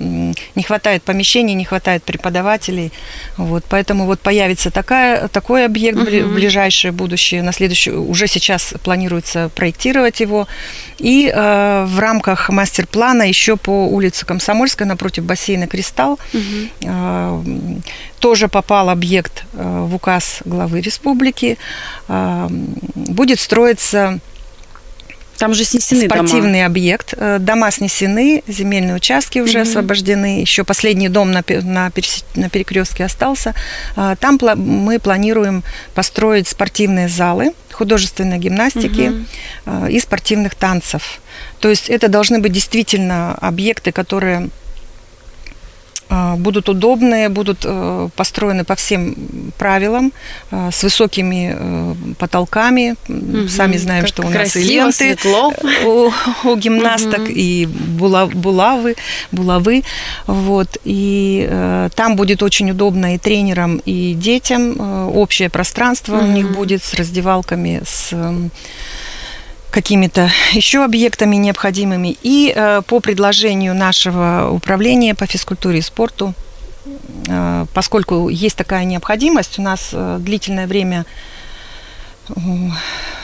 не 0.55 0.63
хватает 0.63 1.03
помещений, 1.03 1.53
не 1.53 1.63
хватает 1.65 2.03
преподавателей. 2.03 2.91
Вот, 3.37 3.63
поэтому 3.69 4.05
вот 4.05 4.19
появится 4.19 4.71
такая, 4.71 5.29
такой 5.29 5.65
объект 5.65 5.99
угу. 5.99 6.09
в 6.09 6.33
ближайшее 6.33 6.91
будущее. 6.91 7.43
На 7.43 7.53
следующий, 7.53 7.91
уже 7.91 8.27
сейчас 8.27 8.73
планируется 8.83 9.49
проектировать 9.55 10.19
его. 10.19 10.47
И 10.97 11.31
э, 11.33 11.85
в 11.87 11.99
рамках 11.99 12.49
мастер-плана 12.49 12.96
еще 13.23 13.57
по 13.57 13.87
улице 13.87 14.25
Комсомольская 14.25 14.87
напротив 14.87 15.23
бассейна 15.23 15.67
«Кристалл» 15.67 16.19
угу. 16.33 17.81
тоже 18.19 18.47
попал 18.47 18.89
объект 18.89 19.45
э, 19.53 19.85
в 19.87 19.95
указ 19.95 20.39
главы 20.45 20.81
республики. 20.81 21.57
Э, 22.07 22.47
будет 22.95 23.39
строиться 23.39 24.19
там 25.37 25.53
же 25.53 25.65
снесены 25.65 26.05
Спортивный 26.05 26.61
дома. 26.61 26.65
объект. 26.65 27.13
Дома 27.39 27.69
снесены, 27.69 28.43
земельные 28.47 28.95
участки 28.95 29.37
уже 29.37 29.61
угу. 29.61 29.69
освобождены. 29.69 30.41
Еще 30.41 30.63
последний 30.63 31.09
дом 31.09 31.31
на, 31.31 31.43
на, 31.47 31.91
на 32.35 32.49
перекрестке 32.49 33.05
остался. 33.05 33.53
Там 33.95 34.39
мы 34.55 34.97
планируем 34.97 35.63
построить 35.93 36.47
спортивные 36.47 37.07
залы 37.07 37.53
художественной 37.71 38.39
гимнастики 38.39 39.11
угу. 39.65 39.85
и 39.85 39.99
спортивных 39.99 40.55
танцев. 40.55 41.19
То 41.59 41.69
есть 41.69 41.89
это 41.89 42.07
должны 42.07 42.39
быть 42.39 42.51
действительно 42.51 43.33
объекты, 43.35 43.91
которые 43.91 44.49
а, 46.09 46.35
будут 46.37 46.69
удобные, 46.69 47.27
будут 47.27 47.65
э, 47.65 48.09
построены 48.15 48.63
по 48.63 48.75
всем 48.75 49.15
правилам, 49.57 50.13
э, 50.51 50.69
с 50.71 50.83
высокими 50.83 51.53
э, 51.57 51.95
потолками. 52.17 52.95
Угу, 53.09 53.49
Сами 53.49 53.77
знаем, 53.77 54.03
как 54.03 54.09
что 54.09 54.21
у 54.21 54.25
нас 54.25 54.33
красиво, 54.33 54.63
и 54.63 54.67
ленты 54.67 54.93
светло. 54.93 55.53
У, 55.85 56.11
у 56.47 56.55
гимнасток, 56.55 57.23
угу. 57.23 57.29
и 57.29 57.65
булавы, 57.65 58.95
булавы. 59.31 59.83
Вот. 60.27 60.77
И 60.85 61.45
э, 61.49 61.89
там 61.93 62.15
будет 62.15 62.41
очень 62.41 62.71
удобно 62.71 63.15
и 63.15 63.17
тренерам, 63.17 63.81
и 63.85 64.13
детям. 64.13 64.79
Общее 65.13 65.49
пространство 65.49 66.17
угу. 66.17 66.25
у 66.25 66.27
них 66.27 66.55
будет 66.55 66.83
с 66.83 66.93
раздевалками, 66.93 67.81
с 67.85 68.13
какими-то 69.71 70.29
еще 70.53 70.83
объектами 70.83 71.35
необходимыми. 71.35 72.17
И 72.23 72.53
э, 72.55 72.81
по 72.87 72.99
предложению 72.99 73.75
нашего 73.75 74.49
управления 74.51 75.15
по 75.15 75.25
физкультуре 75.25 75.79
и 75.79 75.81
спорту, 75.81 76.33
э, 77.27 77.65
поскольку 77.73 78.29
есть 78.29 78.55
такая 78.55 78.85
необходимость, 78.85 79.59
у 79.59 79.61
нас 79.61 79.89
э, 79.93 80.17
длительное 80.19 80.67
время 80.67 81.05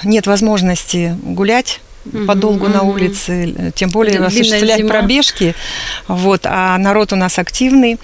нет 0.04 0.28
возможности 0.28 1.18
гулять 1.24 1.82
подолгу 2.28 2.66
mm-hmm. 2.66 2.74
на 2.74 2.82
улице, 2.84 3.72
тем 3.76 3.90
более 3.90 4.16
Это 4.16 4.28
осуществлять 4.28 4.80
зима. 4.80 4.90
пробежки. 4.90 5.56
Вот, 6.08 6.42
а 6.46 6.78
народ 6.78 7.14
у 7.14 7.16
нас 7.16 7.40
активный, 7.40 7.98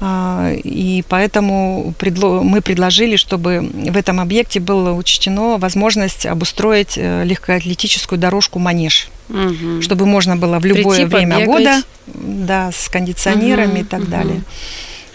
а, 0.00 0.52
и 0.52 1.02
поэтому 1.08 1.94
мы 2.00 2.60
предложили, 2.60 3.16
чтобы 3.16 3.60
в 3.60 3.96
этом 3.96 4.20
объекте 4.20 4.60
было 4.60 4.92
учтено 4.92 5.58
возможность 5.58 6.26
обустроить 6.26 6.94
э, 6.96 7.24
легкоатлетическую 7.24 8.18
дорожку 8.18 8.58
манеж, 8.58 9.08
угу. 9.28 9.80
чтобы 9.82 10.06
можно 10.06 10.36
было 10.36 10.58
в 10.58 10.64
любое 10.64 11.06
Прийти, 11.06 11.14
время 11.14 11.36
побегать. 11.36 11.56
года, 11.56 11.82
да, 12.06 12.70
с 12.72 12.88
кондиционерами 12.88 13.72
угу, 13.72 13.80
и 13.80 13.84
так 13.84 14.00
угу. 14.00 14.10
далее. 14.10 14.42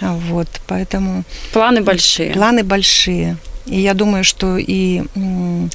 Вот, 0.01 0.47
поэтому 0.67 1.23
планы 1.53 1.81
большие. 1.81 2.33
Планы 2.33 2.63
большие. 2.63 3.37
И 3.65 3.79
я 3.79 3.93
думаю, 3.93 4.23
что 4.23 4.57
и 4.57 5.03
э, 5.15 5.67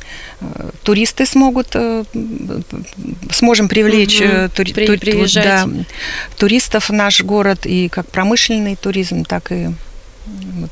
туристы 0.84 1.26
смогут, 1.26 1.68
э, 1.74 2.04
сможем 3.32 3.68
привлечь 3.68 4.20
угу, 4.20 4.48
тури, 4.54 4.72
при, 4.72 4.86
тури, 4.86 5.26
да, 5.34 5.68
туристов 6.36 6.88
в 6.88 6.92
наш 6.92 7.22
город, 7.22 7.66
и 7.66 7.88
как 7.88 8.06
промышленный 8.06 8.76
туризм, 8.76 9.24
так 9.24 9.50
и 9.50 9.70
вот, 10.26 10.70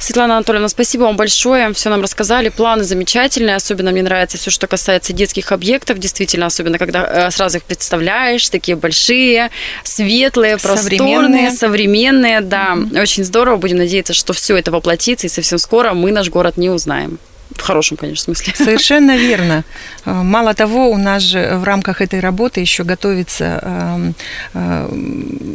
Светлана 0.00 0.36
Анатольевна, 0.36 0.68
спасибо 0.68 1.02
вам 1.02 1.16
большое. 1.16 1.72
Все 1.74 1.90
нам 1.90 2.00
рассказали. 2.00 2.48
Планы 2.48 2.84
замечательные. 2.84 3.54
Особенно 3.54 3.90
мне 3.90 4.02
нравится 4.02 4.38
все, 4.38 4.50
что 4.50 4.66
касается 4.66 5.12
детских 5.12 5.52
объектов. 5.52 5.98
Действительно, 5.98 6.46
особенно 6.46 6.78
когда 6.78 7.26
э, 7.26 7.30
сразу 7.30 7.58
их 7.58 7.64
представляешь. 7.64 8.48
Такие 8.48 8.76
большие, 8.76 9.50
светлые, 9.84 10.56
просторные, 10.56 11.50
современные. 11.50 11.50
современные. 11.50 12.40
Да, 12.40 12.72
mm-hmm. 12.76 13.02
очень 13.02 13.24
здорово. 13.24 13.56
Будем 13.56 13.76
надеяться, 13.76 14.14
что 14.14 14.32
все 14.32 14.56
это 14.56 14.70
воплотится. 14.70 15.26
И 15.26 15.30
совсем 15.30 15.58
скоро 15.58 15.92
мы 15.92 16.12
наш 16.12 16.30
город 16.30 16.56
не 16.56 16.70
узнаем. 16.70 17.18
В 17.56 17.62
хорошем, 17.62 17.96
конечно, 17.96 18.24
смысле. 18.24 18.54
Совершенно 18.56 19.16
верно. 19.28 19.64
Э, 20.04 20.12
мало 20.12 20.54
того, 20.54 20.90
у 20.90 20.96
нас 20.96 21.22
же 21.22 21.56
в 21.56 21.64
рамках 21.64 22.00
этой 22.00 22.20
работы 22.20 22.60
еще 22.60 22.84
готовится, 22.84 23.60
эм, 23.62 24.14
э, 24.54 24.88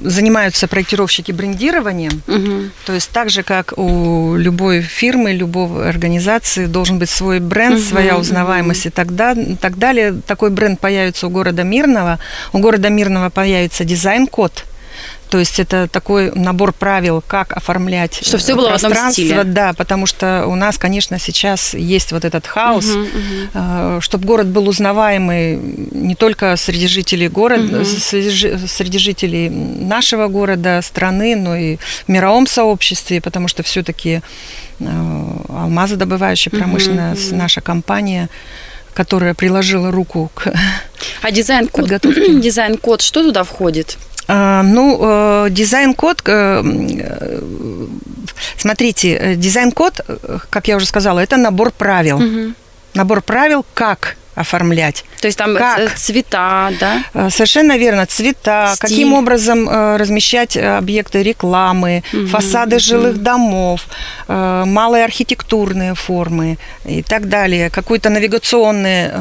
занимаются 0.04 0.68
проектировщики 0.68 1.32
брендированием. 1.32 2.22
Угу. 2.28 2.70
То 2.86 2.94
есть 2.94 3.10
так 3.12 3.30
же, 3.30 3.44
как 3.44 3.74
у 3.78 4.36
любой 4.36 4.82
фирмы, 4.82 5.34
любой 5.34 5.90
организации 5.90 6.66
должен 6.66 7.00
быть 7.00 7.10
свой 7.10 7.40
бренд, 7.40 7.76
угу, 7.76 7.84
своя 7.84 8.18
узнаваемость 8.18 8.86
угу. 8.86 8.90
и 8.90 8.92
так, 8.92 9.16
да, 9.16 9.36
так 9.60 9.78
далее. 9.78 10.14
Такой 10.28 10.50
бренд 10.50 10.80
появится 10.80 11.28
у 11.28 11.30
города 11.30 11.64
Мирного. 11.64 12.20
У 12.54 12.60
города 12.60 12.90
Мирного 12.90 13.30
появится 13.30 13.84
дизайн-код 13.84 14.66
то 15.30 15.40
есть 15.40 15.60
это 15.60 15.88
такой 15.88 16.32
набор 16.32 16.74
правил, 16.74 17.24
как 17.26 17.54
оформлять 17.54 18.26
Что 18.26 18.38
все 18.38 18.56
было 18.56 18.78
в 18.78 18.84
одном 18.84 19.12
стиле. 19.12 19.44
Да, 19.44 19.74
потому 19.74 20.06
что 20.06 20.46
у 20.48 20.56
нас, 20.56 20.78
конечно, 20.78 21.20
сейчас 21.20 21.74
есть 21.74 22.12
вот 22.12 22.26
этот 22.26 22.46
хаос, 22.46 22.86
угу, 22.86 23.08
угу. 23.54 24.02
чтобы 24.02 24.26
город 24.26 24.48
был 24.48 24.68
узнаваемый 24.68 25.58
не 25.92 26.16
только 26.16 26.56
среди 26.58 26.88
жителей 26.88 27.28
города, 27.28 27.80
угу. 27.80 27.86
среди 27.86 28.98
жителей 28.98 29.50
нашего 29.50 30.28
города, 30.28 30.82
страны, 30.82 31.36
но 31.36 31.56
и 31.56 31.78
в 31.78 32.10
мировом 32.10 32.48
сообществе, 32.48 33.22
потому 33.22 33.48
что 33.48 33.64
все-таки 33.64 34.22
э, 34.80 34.86
алмазодобывающая 35.50 36.52
промышленная 36.52 37.14
угу, 37.14 37.36
наша 37.36 37.62
компания 37.62 38.30
которая 38.94 39.34
приложила 39.34 39.92
руку 39.92 40.32
к 40.34 40.54
а 41.22 41.30
дизайн-код, 41.30 41.82
подготовке. 41.82 42.34
Дизайн-код, 42.40 43.02
что 43.02 43.24
туда 43.24 43.44
входит? 43.44 43.98
А, 44.28 44.64
ну, 44.64 45.00
э, 45.02 45.50
дизайн-код, 45.52 46.24
э, 46.26 46.64
э, 46.64 47.42
смотрите, 48.58 49.36
дизайн-код, 49.36 50.02
как 50.50 50.68
я 50.68 50.78
уже 50.78 50.86
сказала, 50.86 51.20
это 51.20 51.38
набор 51.38 51.72
правил. 51.72 52.18
Угу. 52.18 52.54
Набор 52.96 53.22
правил, 53.22 53.66
как 53.74 54.16
оформлять. 54.36 55.06
То 55.22 55.28
есть 55.28 55.38
там 55.38 55.56
как? 55.56 55.96
цвета, 55.96 56.72
да? 56.80 57.04
Э, 57.14 57.30
совершенно 57.30 57.78
верно, 57.78 58.06
цвета, 58.06 58.74
Стиль. 58.76 58.90
каким 58.90 59.14
образом 59.14 59.68
э, 59.68 59.98
размещать 59.98 60.58
э, 60.58 60.78
объекты 60.78 61.24
рекламы, 61.24 62.04
угу, 62.14 62.28
фасады 62.28 62.76
угу. 62.76 62.84
жилых 62.84 63.22
домов, 63.24 63.88
малые 64.28 65.06
архитектурные 65.06 65.96
формы 65.96 66.58
и 66.86 67.02
так 67.02 67.30
далее, 67.30 67.70
какие-то 67.70 68.10
навигационные 68.10 69.14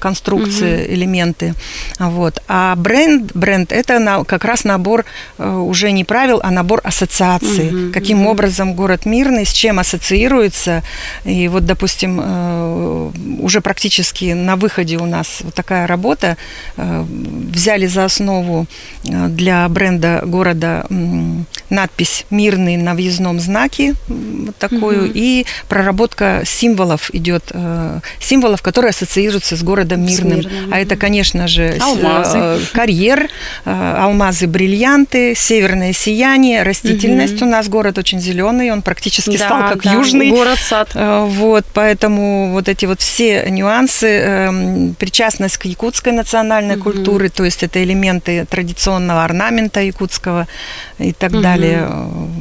конструкции, 0.00 0.84
угу. 0.84 0.94
элементы. 0.94 1.54
Вот. 1.98 2.42
А 2.48 2.74
бренд, 2.76 3.32
бренд 3.34 3.72
это 3.72 4.24
как 4.26 4.44
раз 4.44 4.64
набор 4.64 5.04
уже 5.38 5.92
не 5.92 6.04
правил, 6.04 6.40
а 6.42 6.50
набор 6.50 6.80
ассоциаций. 6.82 7.68
Угу, 7.68 7.92
каким 7.92 8.22
угу. 8.22 8.30
образом 8.30 8.74
город 8.74 9.06
мирный, 9.06 9.46
с 9.46 9.52
чем 9.52 9.78
ассоциируется. 9.78 10.82
И 11.24 11.48
вот, 11.48 11.66
допустим, 11.66 12.18
уже 13.42 13.60
практически 13.60 14.07
на 14.34 14.56
выходе 14.56 14.96
у 14.96 15.06
нас 15.06 15.40
вот 15.42 15.54
такая 15.54 15.86
работа. 15.86 16.36
Э, 16.76 17.04
взяли 17.08 17.86
за 17.86 18.04
основу 18.04 18.66
э, 19.04 19.28
для 19.28 19.68
бренда 19.68 20.22
города 20.24 20.86
надпись 21.70 22.24
«Мирный» 22.30 22.76
на 22.76 22.94
въездном 22.94 23.40
знаке, 23.40 23.94
вот 24.08 24.56
такую, 24.56 25.04
угу. 25.04 25.12
и 25.14 25.44
проработка 25.68 26.42
символов 26.46 27.10
идет, 27.14 27.44
э, 27.50 28.00
символов, 28.20 28.62
которые 28.62 28.90
ассоциируются 28.90 29.56
с 29.56 29.62
городом 29.62 30.06
Мирным. 30.06 30.42
С 30.42 30.44
мирным. 30.46 30.72
А 30.72 30.80
это, 30.80 30.96
конечно 30.96 31.48
же, 31.48 31.76
алмазы. 31.80 32.60
карьер, 32.72 33.28
алмазы, 33.64 34.46
бриллианты, 34.46 35.34
северное 35.34 35.92
сияние, 35.92 36.62
растительность. 36.62 37.36
Угу. 37.36 37.46
У 37.46 37.48
нас 37.48 37.68
город 37.68 37.98
очень 37.98 38.20
зеленый, 38.20 38.70
он 38.70 38.82
практически 38.82 39.36
да, 39.36 39.44
стал 39.44 39.68
как 39.68 39.82
да, 39.82 39.92
южный. 39.92 40.30
Город-сад. 40.30 40.90
Вот, 40.94 41.64
поэтому 41.74 42.52
вот 42.52 42.68
эти 42.68 42.86
вот 42.86 43.00
все 43.00 43.48
нюансы, 43.50 43.97
эм, 44.06 44.94
причастность 44.98 45.56
к 45.56 45.64
якутской 45.64 46.12
национальной 46.12 46.76
угу. 46.76 46.84
культуре, 46.84 47.28
то 47.28 47.44
есть 47.44 47.62
это 47.62 47.82
элементы 47.82 48.46
традиционного 48.46 49.24
орнамента 49.24 49.80
якутского 49.80 50.46
и 50.98 51.12
так 51.12 51.32
угу. 51.32 51.40
далее. 51.40 51.88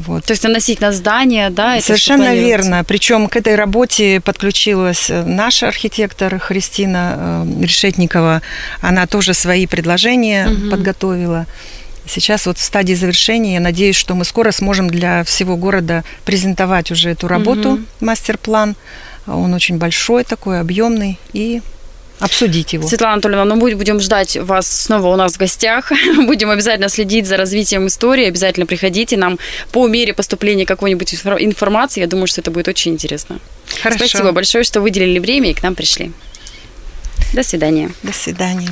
Вот. 0.06 0.26
То 0.26 0.32
есть 0.32 0.44
наносить 0.44 0.82
на 0.82 0.92
здание, 0.92 1.50
да? 1.50 1.80
Совершенно 1.82 2.36
верно. 2.36 2.84
Причем 2.84 3.28
к 3.28 3.36
этой 3.36 3.56
работе 3.56 4.22
подключилась 4.22 5.10
э, 5.10 5.24
наша 5.24 5.68
архитектор 5.68 6.40
Христина 6.40 7.46
э, 7.46 7.64
Решетникова. 7.64 8.42
Она 8.82 9.08
тоже 9.08 9.34
свои 9.34 9.68
предложения 9.68 10.48
угу. 10.48 10.72
подготовила. 10.72 11.46
Сейчас 12.08 12.46
вот 12.46 12.58
в 12.58 12.64
стадии 12.64 12.94
завершения. 12.94 13.56
Я 13.56 13.60
надеюсь, 13.60 13.96
что 13.96 14.16
мы 14.16 14.24
скоро 14.26 14.52
сможем 14.52 14.90
для 14.90 15.24
всего 15.24 15.58
города 15.58 16.04
презентовать 16.26 16.92
уже 16.92 17.10
эту 17.10 17.28
работу, 17.28 17.74
угу. 17.74 17.82
мастер-план. 18.00 18.76
Он 19.28 19.54
очень 19.54 19.78
большой 19.78 20.24
такой, 20.24 20.60
объемный 20.60 21.20
и 21.34 21.62
обсудить 22.20 22.74
его. 22.74 22.88
Светлана 22.88 23.14
Анатольевна, 23.14 23.46
ну 23.46 23.60
будем 23.60 24.00
ждать 24.00 24.38
вас 24.38 24.68
снова 24.68 25.08
у 25.08 25.16
нас 25.16 25.34
в 25.34 25.38
гостях. 25.38 25.92
будем 26.26 26.50
обязательно 26.50 26.90
следить 26.90 27.28
за 27.28 27.38
развитием 27.38 27.88
истории. 27.88 28.26
Обязательно 28.26 28.66
приходите 28.66 29.18
нам 29.18 29.38
по 29.72 29.88
мере 29.88 30.14
поступления 30.14 30.66
какой-нибудь 30.66 31.14
информации. 31.14 32.02
Я 32.02 32.08
думаю, 32.08 32.28
что 32.28 32.42
это 32.42 32.52
будет 32.52 32.68
очень 32.68 32.94
интересно. 32.94 33.40
Хорошо. 33.82 34.08
Спасибо 34.08 34.32
большое, 34.32 34.64
что 34.64 34.82
выделили 34.82 35.20
время 35.20 35.52
и 35.52 35.54
к 35.54 35.62
нам 35.64 35.76
пришли. 35.76 36.12
До 37.34 37.44
свидания. 37.44 37.92
До 38.04 38.14
свидания. 38.14 38.70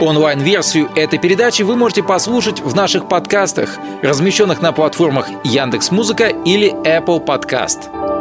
Онлайн-версию 0.00 0.90
этой 0.96 1.18
передачи 1.18 1.62
вы 1.62 1.76
можете 1.76 2.02
послушать 2.02 2.60
в 2.60 2.74
наших 2.74 3.06
подкастах, 3.06 3.76
размещенных 4.02 4.62
на 4.62 4.72
платформах 4.72 5.28
Яндекс.Музыка 5.44 6.28
или 6.46 6.72
Apple 6.86 7.24
Podcast. 7.24 8.19